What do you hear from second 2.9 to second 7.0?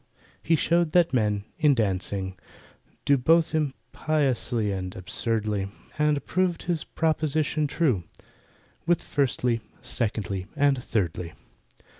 do Both impiously and absurdly, And proved his